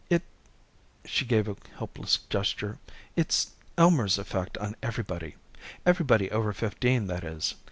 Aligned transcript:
It" 0.09 0.23
she 1.05 1.25
gave 1.25 1.47
a 1.47 1.55
helpless 1.77 2.17
gesture 2.27 2.79
"it's 3.15 3.51
Elmer's 3.77 4.17
effect 4.17 4.57
on 4.57 4.75
everybody. 4.81 5.35
Everybody 5.85 6.31
over 6.31 6.53
fifteen, 6.53 7.05
that 7.05 7.23
is. 7.23 7.53